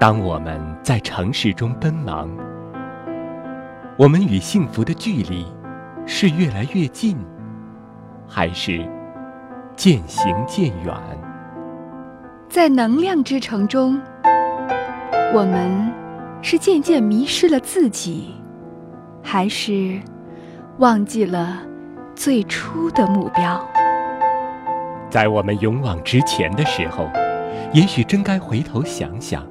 [0.00, 2.26] 当我们在城市中奔忙，
[3.98, 5.44] 我们与幸福的距离
[6.06, 7.18] 是越来越近，
[8.26, 8.80] 还是
[9.76, 10.94] 渐行渐远？
[12.48, 14.00] 在能量之城中，
[15.34, 15.92] 我们
[16.40, 18.34] 是渐渐迷失了自己，
[19.22, 20.00] 还是
[20.78, 21.58] 忘记了
[22.14, 23.62] 最初的目标？
[25.10, 27.06] 在我们勇往直前的时候，
[27.74, 29.46] 也许真该回头想想，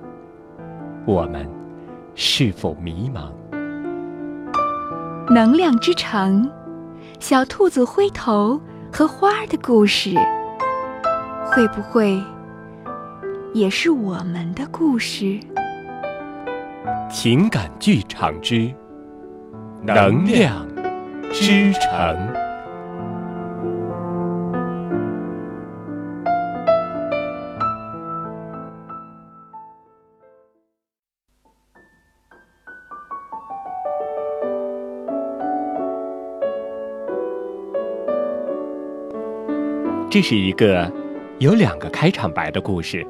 [1.09, 1.49] 我们
[2.13, 3.31] 是否迷茫？
[5.33, 6.47] 能量之城，
[7.19, 8.61] 小兔子灰头
[8.93, 10.13] 和花儿的故事，
[11.45, 12.23] 会不会
[13.55, 15.39] 也是我们的故事？
[17.09, 18.71] 情感剧场之
[19.81, 20.63] 能量
[21.33, 22.38] 之城。
[40.09, 40.91] 这是一个
[41.37, 43.05] 有两个开场白的故事。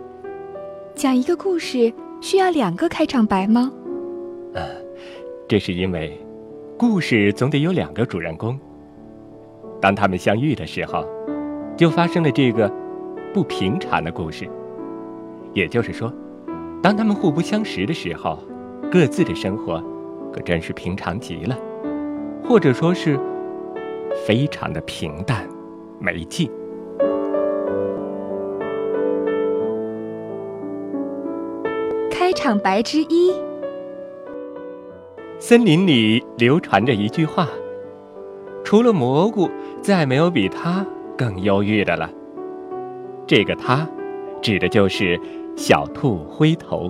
[0.94, 3.72] 讲一个故事需要两个开场白吗？
[4.54, 4.62] 嗯，
[5.48, 6.20] 这是因为
[6.78, 8.60] 故事总得有两个主人公。
[9.80, 11.08] 当他们相遇的时候，
[11.78, 12.70] 就发生了这个
[13.34, 14.46] 不平常的故事。
[15.54, 16.14] 也就是说，
[16.84, 18.40] 当他们互不相识的时候，
[18.92, 19.82] 各自的生活
[20.34, 21.58] 可真是平常极了，
[22.44, 23.18] 或者说是
[24.28, 25.48] 非常的平淡
[25.98, 26.52] 没劲。
[32.42, 33.34] 唱白之一：
[35.40, 37.50] 森林里流传着一句话，
[38.64, 39.50] 除了蘑菇，
[39.82, 40.86] 再没有比它
[41.18, 42.10] 更忧郁的了。
[43.28, 43.86] 这个“它”
[44.42, 45.20] 指的就是
[45.58, 46.90] 小兔灰头。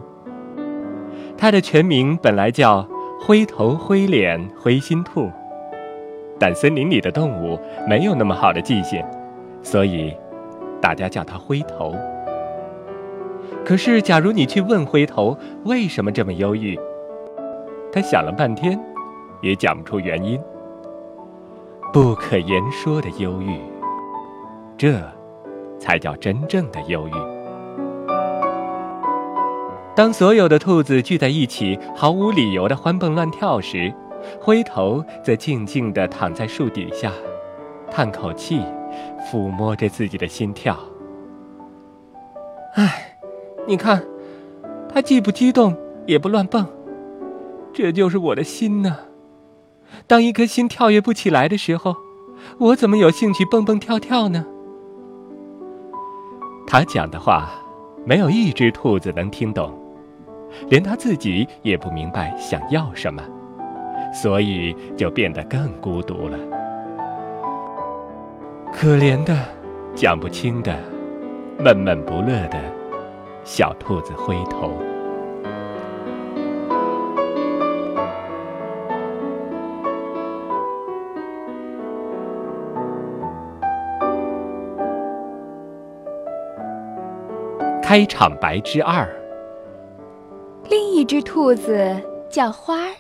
[1.35, 2.87] 它的全名本来叫
[3.19, 5.31] 灰头灰脸灰心兔，
[6.37, 9.03] 但森林里的动物没有那么好的记性，
[9.63, 10.13] 所以
[10.79, 11.95] 大家叫它灰头。
[13.69, 16.75] 可是，假如你去问灰头为什么这么忧郁，
[17.93, 18.79] 他想了半天，
[19.43, 20.41] 也讲不出原因。
[21.93, 23.59] 不可言说的忧郁，
[24.75, 24.99] 这
[25.77, 27.11] 才叫真正的忧郁。
[29.95, 33.93] 当所有的兔子聚在一起，毫无理由的欢蹦乱跳时，
[34.41, 37.11] 灰头则静静地躺在树底下，
[37.91, 38.61] 叹口气，
[39.31, 40.75] 抚摸着自己的心跳。
[42.73, 43.08] 唉。
[43.69, 44.03] 你看，
[44.91, 46.65] 它既不激动，也不乱蹦，
[47.71, 48.97] 这就是我的心呢。
[50.07, 51.95] 当一颗心跳跃不起来的时候，
[52.57, 54.43] 我怎么有兴趣蹦蹦跳跳呢？
[56.65, 57.51] 他讲的话，
[58.07, 59.71] 没有一只兔子能听懂，
[60.67, 63.21] 连他自己也不明白想要什么，
[64.11, 66.39] 所以就变得更孤独了。
[68.73, 69.37] 可怜的，
[69.93, 70.75] 讲不清的，
[71.63, 72.78] 闷闷不乐的。
[73.51, 74.71] 小兔子灰头。
[87.81, 89.09] 开场白之二。
[90.69, 91.99] 另一只兔子
[92.29, 92.93] 叫花儿，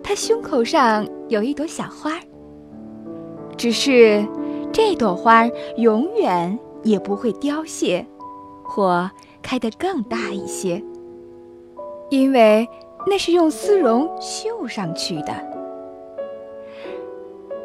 [0.00, 2.20] 它胸口上有一朵小花儿。
[3.56, 4.24] 只是
[4.72, 8.06] 这朵花儿永远也不会凋谢，
[8.62, 9.10] 或。
[9.50, 10.80] 开得更大一些，
[12.08, 12.68] 因为
[13.04, 15.34] 那是用丝绒绣上去的。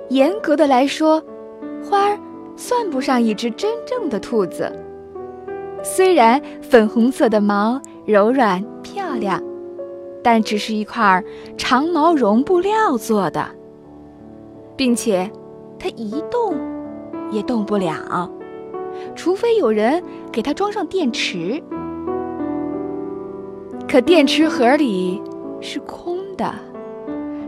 [0.10, 1.24] 严格的来说，
[1.88, 2.18] 花儿
[2.56, 4.68] 算不上一只真正的兔子。
[5.84, 9.40] 虽然粉红色的毛柔软漂亮，
[10.24, 11.24] 但只是一块
[11.56, 13.48] 长毛绒布料做的，
[14.76, 15.30] 并且
[15.78, 16.56] 它一动
[17.30, 18.28] 也动不了。
[19.14, 20.02] 除非有人
[20.32, 21.62] 给它装上电池，
[23.88, 25.22] 可电池盒里
[25.62, 26.54] 是空的，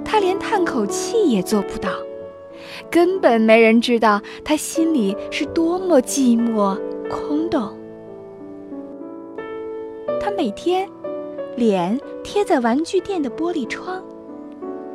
[0.05, 1.89] 他连叹口气也做不到，
[2.89, 6.79] 根本没人知道他心里是多么寂寞
[7.09, 7.75] 空洞。
[10.21, 10.87] 他每天
[11.55, 14.01] 脸贴在玩具店的玻璃窗，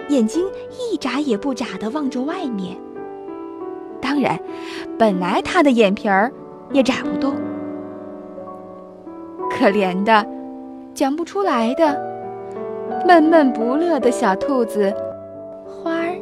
[0.09, 2.77] 眼睛一眨也不眨地望着外面。
[4.01, 4.41] 当然，
[4.99, 6.33] 本来他的眼皮儿。
[6.73, 7.35] 也眨不动，
[9.51, 10.27] 可怜的，
[10.95, 12.13] 讲不出来的。
[13.05, 14.95] 闷闷不乐的小兔子
[15.67, 16.17] 花儿。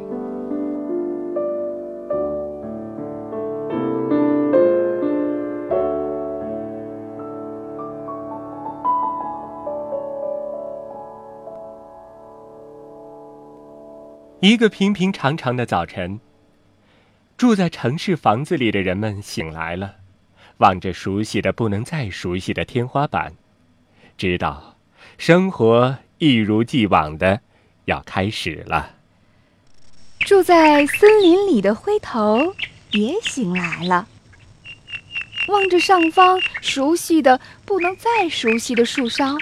[14.39, 16.19] 一个平平常常的早晨
[17.37, 19.97] 住在城市房子里的人们醒来了
[20.57, 23.40] 望着熟悉的不能再熟悉的天花板。
[24.21, 24.75] 知道
[25.17, 27.41] 生活一如既往的
[27.85, 28.91] 要开始了。
[30.19, 32.53] 住在森林里的灰头
[32.91, 34.07] 也醒来了，
[35.47, 39.39] 望着上方熟悉的不能再熟悉的树梢，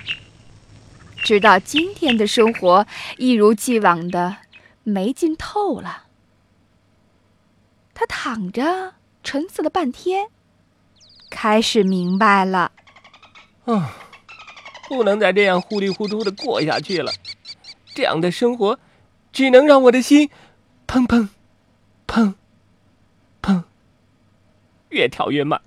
[1.18, 2.88] 直到今天的生活
[3.18, 4.38] 一如既往的。
[4.84, 6.06] 没劲透了，
[7.94, 8.94] 他躺着
[9.26, 10.30] 沉思了半天，
[11.30, 12.72] 开始明白了。
[13.66, 13.94] 啊，
[14.90, 17.12] 不能再这样糊里糊涂的过下去了，
[17.94, 18.80] 这样的生活
[19.32, 20.32] 只能让我的心
[20.88, 21.30] 砰砰
[22.08, 22.34] 砰
[23.40, 23.64] 砰。
[24.90, 25.62] 越跳越慢，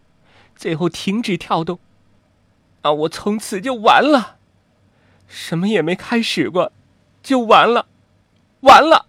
[0.57, 1.79] 最后停止跳动。
[2.81, 4.39] 啊，我从此就完了，
[5.29, 6.73] 什么也没开始过，
[7.23, 7.87] 就完了，
[8.63, 9.07] 完了。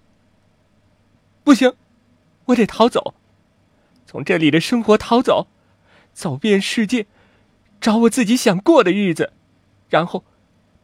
[1.44, 1.74] 不行，
[2.46, 3.16] 我得逃走，
[4.06, 5.48] 从这里的生活逃走，
[6.14, 7.08] 走遍世界，
[7.82, 9.34] 找我自己想过的日子，
[9.94, 10.24] 然后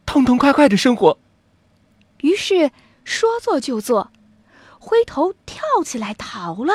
[0.06, 1.18] 痛痛快快的生活。
[2.20, 2.70] 于是
[3.02, 4.12] 说做就做，
[4.78, 6.74] 灰头跳起来逃了。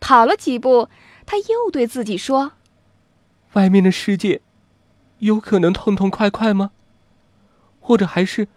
[0.00, 0.90] 跑了几步，
[1.24, 2.52] 他又对自己说
[3.54, 4.42] ：“外面的世界，
[5.20, 6.72] 有可能痛痛快快吗？
[7.80, 8.48] 或者还是……”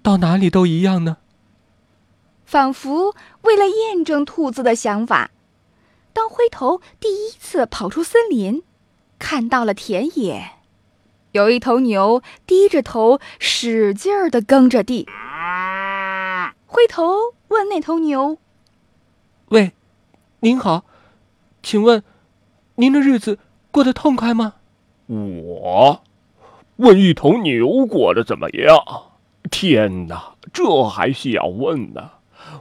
[0.00, 1.16] 到哪里都一样呢。
[2.46, 5.32] 仿佛为了验证兔子的想法，
[6.12, 8.62] 当灰头第一次跑出森林，
[9.18, 10.52] 看到了田野，
[11.32, 15.06] 有一头牛低着头，使劲儿的耕着地。
[16.66, 17.14] 回头
[17.48, 18.38] 问那头牛
[19.48, 19.72] ：“喂，
[20.40, 20.84] 您好，
[21.62, 22.02] 请问，
[22.76, 23.38] 您的日子
[23.70, 24.54] 过得痛快吗？”
[25.08, 26.02] 我
[26.76, 28.78] 问一头牛过得怎么样？
[29.50, 32.10] 天哪，这还需要问呢？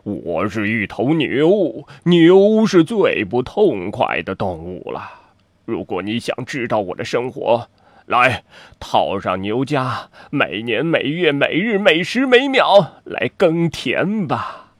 [0.04, 5.27] 我是一头牛，牛是最不痛快的动物了。
[5.68, 7.68] 如果你想知道我的生活，
[8.06, 8.46] 来
[8.80, 14.72] 套上牛家每年每月每日每时每秒来耕田吧。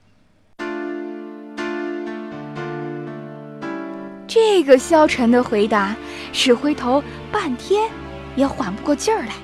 [4.26, 5.94] 这个消沉的回答
[6.32, 7.90] 使灰头半天
[8.34, 9.34] 也缓不过劲儿来。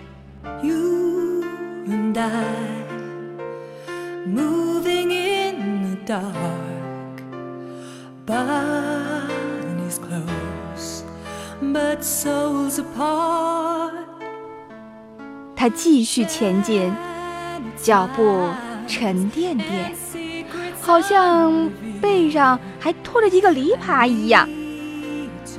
[0.63, 2.45] and I
[4.27, 7.23] moving in the dark.
[8.25, 10.54] Bodies close.
[15.57, 16.93] 他继续前进，
[17.77, 18.49] 脚步
[18.87, 19.95] 沉甸甸，
[20.81, 21.71] 好像
[22.03, 24.47] 背上还拖着一个篱笆一样。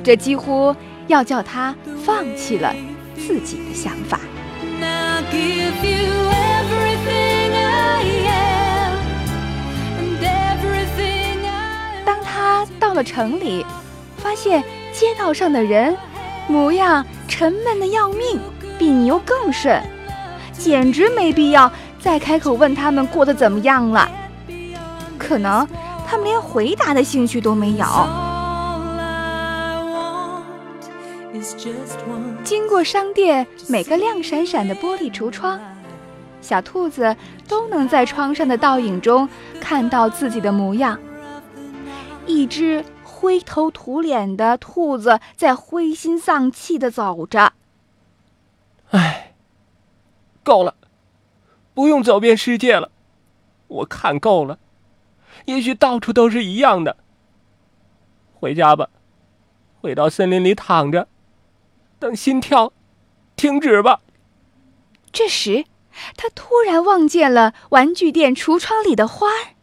[0.03, 0.75] 这几乎
[1.07, 2.75] 要叫他放弃了
[3.15, 4.19] 自己的想法。
[12.05, 13.65] 当他到了城里，
[14.17, 14.63] 发现
[14.97, 15.93] 街道上的人
[16.47, 18.39] 模样沉闷的要命，
[18.79, 19.83] 比牛更甚，
[20.53, 21.69] 简直没必要
[21.99, 24.09] 再开口问他们过得怎么样了。
[25.17, 25.67] 可能
[26.07, 27.85] 他们连回答的兴趣都没有。
[32.45, 35.59] 经过商店每个亮闪闪的玻璃橱窗，
[36.39, 37.13] 小兔子
[37.49, 39.27] 都能在窗上的倒影中
[39.59, 40.97] 看到自己的模样。
[42.25, 42.83] 一只
[43.25, 47.53] 灰头土脸的兔子在灰心丧气地走着。
[48.91, 49.33] 唉，
[50.43, 50.75] 够了，
[51.73, 52.91] 不用走遍世界了，
[53.67, 54.59] 我看够了。
[55.45, 56.97] 也许到处都是一样的。
[58.35, 58.89] 回家吧，
[59.81, 61.07] 回到森林里躺着。
[61.97, 62.73] 等心跳
[63.35, 64.01] 停止吧。
[65.11, 65.65] 这时，
[66.15, 69.55] 他突然望见了玩具店橱窗里的花儿，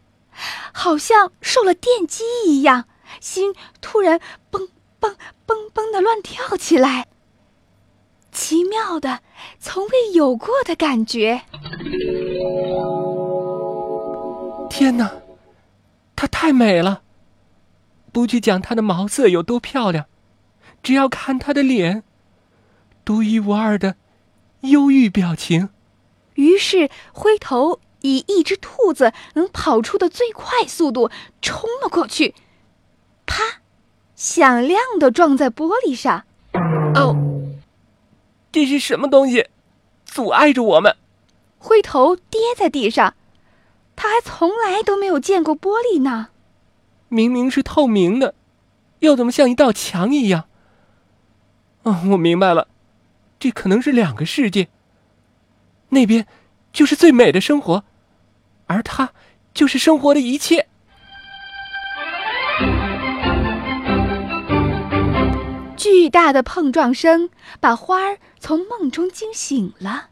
[0.73, 2.89] 好像受了电击一样，
[3.23, 7.07] 心突然蹦蹦蹦蹦的乱跳起来。
[8.33, 9.21] 奇妙的、
[9.61, 11.43] 从未有过的感觉。
[14.69, 15.13] 天哪，
[16.17, 17.03] 它太美了！
[18.11, 20.07] 不去讲它的毛色有多漂亮，
[20.83, 22.03] 只要看它的脸。
[23.05, 23.95] 独一无二的
[24.63, 25.69] 忧郁表情。
[26.35, 31.11] 于是，灰头以一只兔子能跑出的最快速度
[31.41, 32.35] 冲了过去，
[33.33, 33.63] 啪！
[34.15, 36.25] 响亮的撞在玻璃上。
[36.95, 37.17] 哦，
[38.53, 39.49] 这是什么东西？
[40.05, 40.95] 阻碍着我们！
[41.59, 43.15] 灰头跌在地上，
[43.97, 46.29] 他还从来都没有见过玻璃呢。
[47.09, 48.35] 明明是透明的，
[48.99, 50.45] 又怎么像一道墙一样？
[51.85, 52.69] 哦，我明白了。
[53.41, 54.69] 这可能是两个世界。
[55.89, 56.27] 那边
[56.73, 57.85] 就是最美的生活，
[58.67, 59.13] 而它
[59.55, 60.69] 就是生活的一切。
[66.03, 67.31] 巨大的碰撞声
[67.61, 70.09] 把花儿从梦中惊醒了，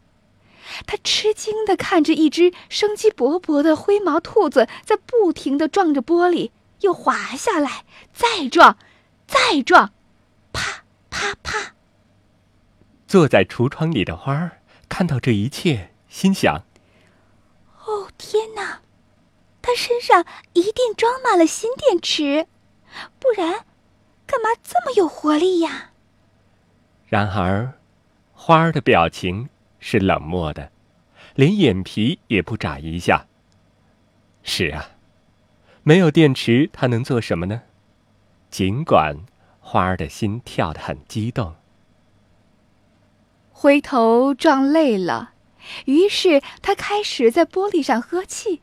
[0.87, 7.83] 他吃惊地看着一只生机勃勃的灰毛兔子在不停地撞着玻璃，又滑下来，
[8.13, 8.77] 再撞，
[9.27, 9.91] 再撞，
[10.53, 11.73] 啪啪啪。
[13.05, 16.63] 坐在橱窗里的花儿看到这一切，心想
[17.85, 18.79] ：“哦，天哪！
[19.61, 22.47] 它身上一定装满了新电池，
[23.19, 23.65] 不然……”
[24.31, 25.89] 干嘛这么有活力呀？
[27.09, 27.73] 然而，
[28.31, 29.49] 花儿的表情
[29.81, 30.71] 是冷漠的，
[31.35, 33.25] 连眼皮也不眨一下。
[34.41, 34.91] 是啊，
[35.83, 37.63] 没有电池，它能做什么呢？
[38.49, 39.17] 尽管
[39.59, 41.55] 花儿的心跳得很激动。
[43.51, 45.33] 回头撞累了，
[45.85, 48.61] 于是他开始在玻璃上呵气，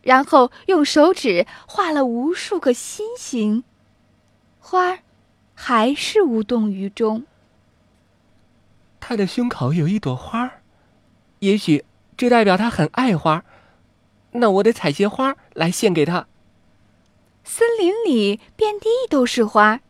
[0.00, 3.64] 然后用手指画了无数个心形。
[4.64, 5.00] 花儿
[5.54, 7.26] 还是无动于衷。
[9.00, 10.52] 他的胸口有一朵花，
[11.40, 11.84] 也许
[12.16, 13.44] 这代表他很爱花。
[14.30, 16.26] 那我得采些花来献给他。
[17.44, 19.80] 森林里遍地都是花，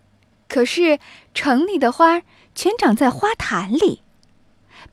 [0.48, 0.98] 可是
[1.34, 2.22] 城里的花
[2.54, 4.02] 全长在花坛里，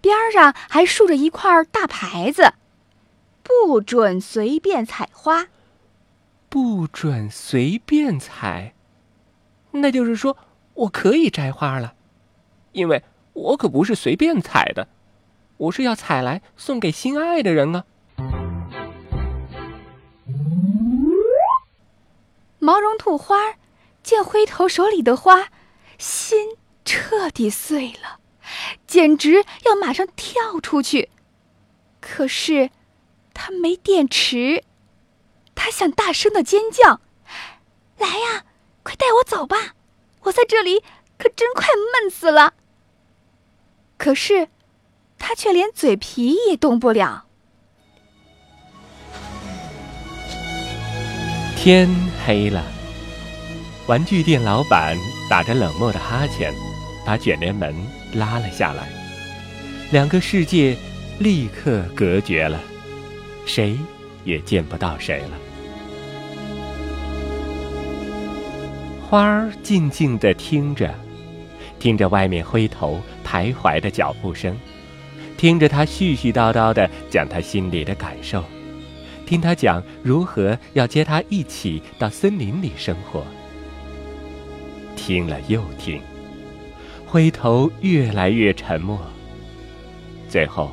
[0.02, 2.54] 边上还竖着一块大牌子
[3.42, 5.48] ：“不准随便采花。”
[6.50, 8.74] 不准随便采。
[9.72, 10.38] 那就是说，
[10.74, 11.94] 我可以摘花了，
[12.72, 14.88] 因为我可不是随便采的，
[15.58, 17.86] 我是要采来送给心爱的人啊。
[22.60, 23.56] 毛绒兔花
[24.04, 25.50] 见灰头手里的花，
[25.98, 28.20] 心彻底碎了，
[28.86, 31.10] 简直要马上跳出去。
[32.02, 32.70] 可是，
[33.34, 34.64] 他没电池，
[35.56, 37.02] 他想大声的尖叫
[37.98, 38.46] ：“来呀！”
[38.90, 39.76] 快带我走吧，
[40.22, 40.80] 我在这里
[41.20, 42.56] 可真快闷死了。
[44.00, 44.48] 可是，
[45.20, 47.28] 他却连嘴皮也动不了。
[51.56, 51.88] 天
[52.26, 52.64] 黑了，
[53.86, 54.98] 玩具店老板
[55.30, 56.52] 打着冷漠的哈欠，
[57.06, 57.76] 把卷帘门
[58.16, 58.90] 拉了下来，
[59.92, 60.76] 两个世界
[61.20, 62.60] 立刻隔绝了，
[63.46, 63.78] 谁
[64.24, 65.38] 也见不到谁了。
[69.10, 70.94] 花儿静静地听着，
[71.80, 74.56] 听着外面灰头徘徊的脚步声，
[75.36, 78.44] 听着他絮絮叨叨地讲他心里的感受，
[79.26, 83.26] 听他讲如何要接他一起到森林里生活。
[84.96, 86.00] 听了又听，
[87.08, 89.02] 灰头越来越沉默，
[90.28, 90.72] 最后，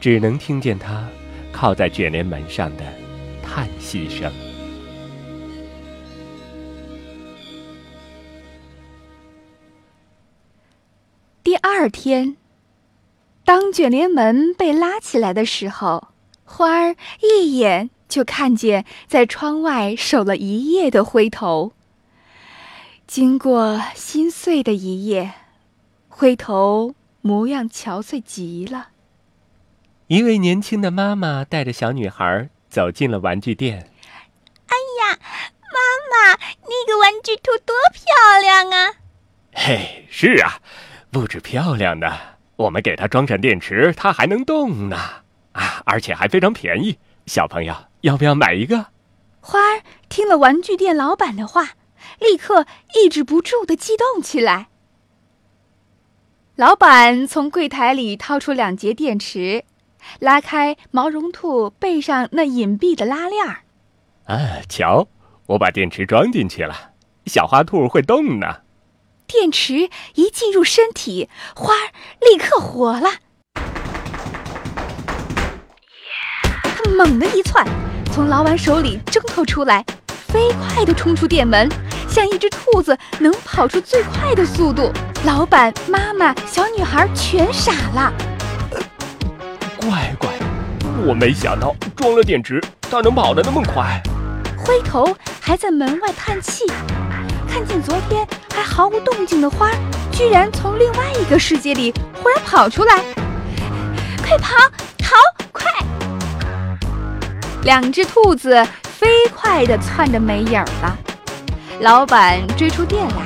[0.00, 1.08] 只能听见他
[1.52, 2.82] 靠在卷帘门上的
[3.40, 4.32] 叹息声。
[11.62, 12.36] 二天，
[13.44, 16.08] 当卷帘门被拉起来的时候，
[16.44, 21.72] 花儿一眼就看见在窗外守了一夜的灰头。
[23.06, 25.32] 经过心碎的一夜，
[26.08, 28.88] 灰头模样憔悴极了。
[30.08, 33.90] 一位年轻的妈妈带着小女孩走进了玩具店。
[34.66, 35.78] 哎呀，妈
[36.10, 38.94] 妈，那个玩具兔多漂亮啊！
[39.52, 40.60] 嘿，是啊。
[41.10, 42.18] 不止漂亮呢，
[42.56, 44.96] 我们给它装上电池，它还能动呢，
[45.52, 46.98] 啊，而且还非常便宜。
[47.26, 48.86] 小朋友，要不要买一个？
[49.40, 51.70] 花儿听了玩具店老板的话，
[52.20, 54.68] 立刻抑制不住的激动起来。
[56.56, 59.64] 老板从柜台里掏出两节电池，
[60.18, 63.62] 拉开毛绒兔背上那隐蔽的拉链儿。
[64.24, 65.08] 啊，瞧，
[65.46, 66.92] 我把电池装进去了，
[67.26, 68.62] 小花兔会动呢。
[69.28, 73.10] 电池一进入身体，花儿立刻活了。
[76.62, 77.62] 他猛地一窜，
[78.10, 81.68] 从老板手里挣脱出来，飞快地冲出店门，
[82.08, 84.90] 像一只兔子能跑出最快的速度。
[85.24, 88.10] 老板、妈妈、小女孩全傻了。
[89.78, 90.30] 乖乖，
[91.06, 94.02] 我没想到装了电池，它能跑得那么快。
[94.56, 96.64] 灰头还在门外叹气。
[97.48, 99.70] 看见昨天还毫无动静的花，
[100.12, 103.02] 居然从另外一个世界里忽然跑出来！
[104.22, 104.54] 快跑，
[104.98, 105.16] 逃，
[105.50, 105.64] 快！
[107.62, 110.96] 两只兔子飞快地窜着没影儿了。
[111.80, 113.22] 老板追出店来，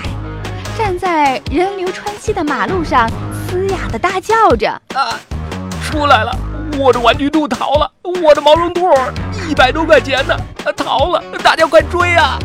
[0.79, 3.11] 站在人流穿西的马路上，
[3.49, 5.19] 嘶哑地大叫着：“啊，
[5.85, 6.33] 出来了！
[6.79, 7.91] 我的玩具兔逃了，
[8.23, 8.88] 我的毛绒兔
[9.49, 10.37] 一百多块钱呢，
[10.76, 11.23] 逃了！
[11.43, 12.38] 大家快追啊！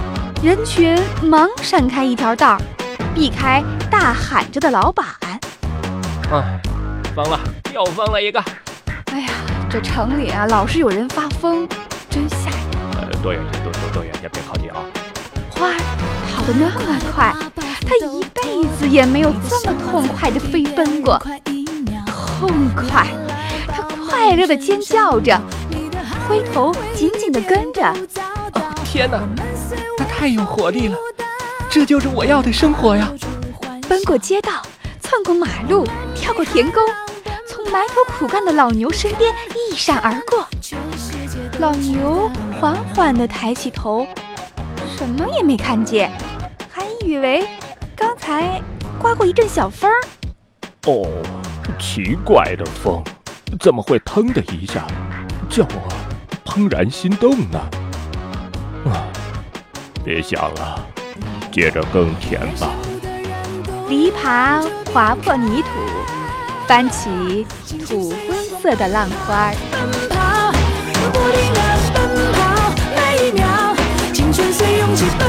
[0.43, 2.57] 人群忙闪开一条道，
[3.15, 5.05] 避开大喊着的老板。
[6.31, 6.61] 哎，
[7.15, 7.39] 疯了，
[7.73, 8.39] 又疯了一个！
[9.11, 9.29] 哎呀，
[9.67, 11.67] 这城里啊，老是有人发疯，
[12.07, 12.59] 真吓人。
[13.01, 14.77] 呃，躲远些，躲躲躲远些，别靠近啊！
[15.49, 15.77] 花儿
[16.31, 17.35] 跑得那么快，
[17.81, 21.19] 它一辈子也没有这么痛快的飞奔过。
[22.39, 23.07] 痛快！
[23.67, 25.41] 它快乐的尖叫着，
[26.29, 27.83] 灰头紧紧的跟着。
[28.53, 29.19] 哦，天哪，
[29.97, 30.95] 它太有活力了！
[31.69, 33.11] 这就是我要的生活呀！
[33.89, 34.61] 奔过街道，
[35.01, 35.85] 窜过马路，
[36.15, 36.81] 跳过田沟，
[37.47, 40.47] 从埋头苦干的老牛身边一闪而过。
[41.59, 44.05] 老牛缓缓地抬起头，
[44.95, 46.11] 什么也没看见，
[46.71, 47.47] 还以为
[47.95, 48.61] 刚才
[49.01, 49.91] 刮过一阵小风。
[50.85, 51.07] 哦，
[51.79, 53.03] 奇怪的风，
[53.59, 54.85] 怎么会腾的一下，
[55.49, 55.89] 叫我
[56.45, 57.59] 怦然心动呢？
[60.07, 60.79] 啊，别想了，
[61.51, 62.69] 接着耕田吧。
[63.89, 65.67] 犁耙划破泥土，
[66.65, 67.45] 翻起
[67.85, 68.17] 土灰
[68.61, 69.51] 色的浪花。
[69.69, 70.53] 奔跑，
[71.11, 71.59] 不停地
[71.93, 72.39] 奔跑，
[72.95, 73.75] 每一秒，
[74.13, 75.27] 青春随勇气奔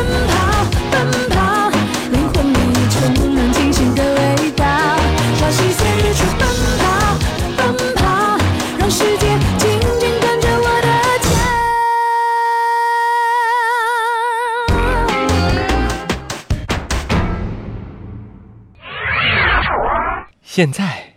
[20.59, 21.15] 现在，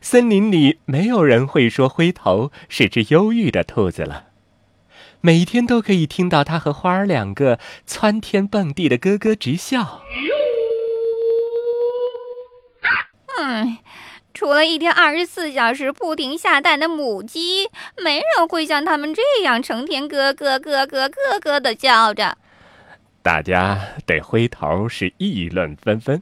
[0.00, 4.30] 森林里没有人会说灰头是只忧郁的兔子了。
[5.20, 10.02] 每天都可以听到它和花儿两个窜天蹦地的咯咯直笑。
[13.38, 13.78] 嗯，
[14.34, 17.68] 除了一天二十四小时不停下蛋的母鸡，
[18.02, 22.36] 没人会像它们这样成天咯咯咯咯咯咯的叫着。
[23.22, 26.20] 大家对灰头是议论纷纷。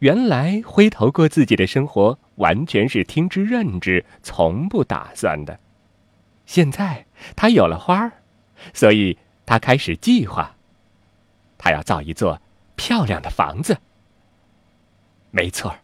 [0.00, 5.58] 原来灰头过自己的生活完全是听之任之，从不打算的。
[6.46, 8.12] 现在他有了花儿，
[8.72, 10.54] 所以他开始计划。
[11.58, 12.40] 他要造一座
[12.76, 13.78] 漂亮的房子。
[15.32, 15.74] 没错，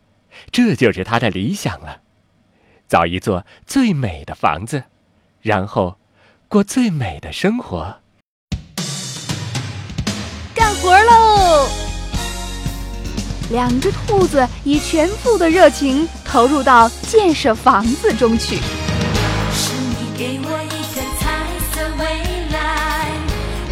[0.52, 2.02] 这就是他的理想了：
[2.86, 4.84] 造一座最美的房子，
[5.42, 5.98] 然后
[6.46, 8.00] 过最美的生活。
[10.54, 11.83] 干活喽！
[13.50, 18.56] 两只兔子以全副的热情投入到建设房子中去。
[19.52, 21.22] 是你给我一个彩
[21.72, 22.04] 色未
[22.50, 22.56] 来，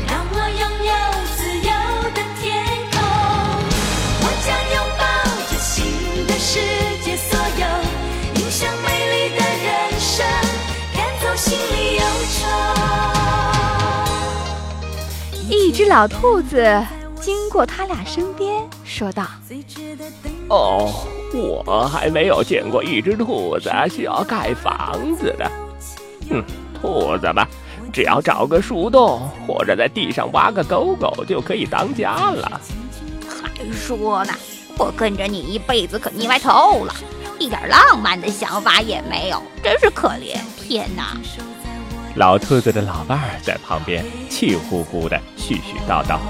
[0.06, 0.92] 让我拥有
[1.36, 1.70] 自由
[2.12, 2.42] 的天
[2.92, 2.94] 空。
[4.20, 5.02] 我将拥抱
[5.48, 5.72] 着新
[6.26, 6.50] 的世
[7.02, 7.62] 界，所有
[8.40, 10.24] 影响美丽的人生，
[10.94, 12.02] 赶走心里忧
[12.34, 12.40] 愁。
[15.48, 16.86] 一只老兔子
[17.20, 18.68] 经过他俩身边，
[19.02, 19.24] 说道。
[20.48, 20.88] 哦，
[21.34, 25.50] 我还没有见过一只兔子需要盖房子的。
[26.30, 26.40] 嗯，
[26.80, 27.48] 兔子吧，
[27.92, 32.60] 只要找个树洞或者在地上挖个沟沟就可以当家了。
[33.28, 34.32] 还说呢，
[34.78, 36.94] 我跟着你一辈子可腻歪透了，
[37.40, 40.38] 一点浪漫的想法也没有，真是可怜！
[40.62, 41.16] 天哪！
[42.14, 46.20] 老兔子的老伴儿在旁边气呼呼的絮絮叨叨。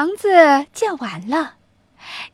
[0.00, 0.30] 房子
[0.72, 1.56] 建完了，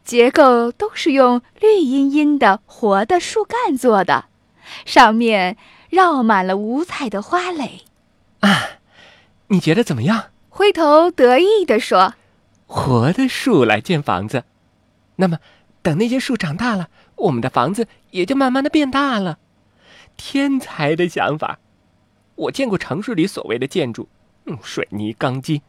[0.04, 4.26] 结构都是用绿茵茵的活的树干做的，
[4.84, 5.56] 上面
[5.90, 7.80] 绕满了五彩的花蕾。
[8.38, 8.78] 啊，
[9.48, 10.26] 你觉得怎么样？
[10.48, 12.14] 灰头得意地说
[12.68, 14.44] ：“活的树来建房子，
[15.16, 15.40] 那么
[15.82, 19.38] 等那些树长大了，我们的房子也就慢慢的变大了。
[20.16, 21.58] 天才的想法！
[22.36, 24.08] 我见过城市里所谓的建筑，
[24.44, 25.60] 嗯，水泥钢筋。”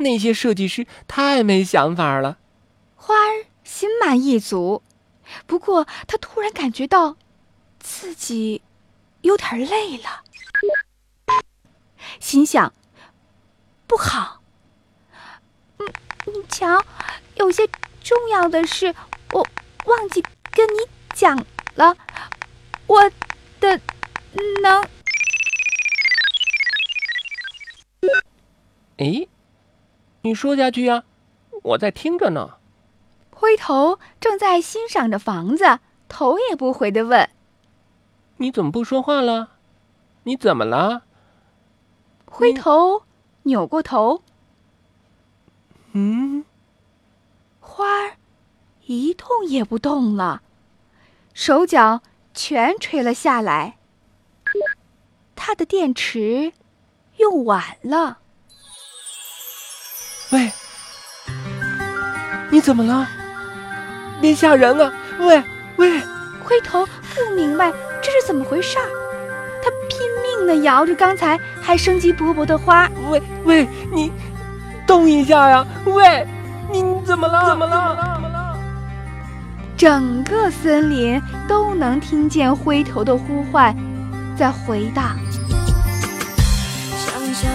[0.00, 2.38] 那些设计师太没想法了。
[2.96, 4.82] 花儿心满意足，
[5.46, 7.16] 不过她突然感觉到
[7.78, 8.62] 自己
[9.22, 10.24] 有点累了，
[12.18, 12.72] 心想：
[13.86, 14.42] 不好，
[15.78, 15.86] 嗯，
[16.26, 16.84] 你瞧，
[17.36, 17.66] 有些
[18.02, 18.94] 重要的事
[19.32, 19.46] 我
[19.86, 20.78] 忘记跟你
[21.14, 21.96] 讲了，
[22.86, 23.10] 我
[23.60, 23.80] 的
[24.62, 24.88] 能？
[28.98, 29.28] 诶。
[30.22, 31.04] 你说下去呀
[31.62, 32.56] 我在听着呢。
[33.30, 37.28] 灰头正在欣赏着房子头也不回的问。
[38.36, 39.50] 你怎么不说话了？
[40.24, 41.02] 你怎么了？
[42.26, 43.02] 灰头
[43.44, 44.22] 扭过头。
[45.92, 46.44] 嗯？
[47.60, 48.16] 花儿
[48.86, 50.42] 一动也不动了
[51.32, 52.02] 手脚
[52.34, 53.78] 全垂了下来
[55.36, 56.52] 它的电池
[57.16, 58.19] 用完了。
[60.30, 60.50] 喂。
[62.50, 63.06] 你怎么了？
[64.20, 65.42] 别吓人了喂
[65.76, 66.00] 喂。
[66.42, 67.70] 灰头不明白
[68.02, 68.84] 这是怎么回事儿？
[69.62, 74.10] 他拼命的摇着刚才还生机勃勃的花喂喂你
[74.86, 75.64] 动一下呀。
[75.84, 76.26] 喂
[76.70, 77.50] 你怎么了？
[77.50, 77.96] 怎么了？
[78.14, 78.58] 怎么了
[79.76, 83.74] 整个森林都能听见灰头的呼唤
[84.36, 85.16] 在回荡。
[86.98, 87.50] 想象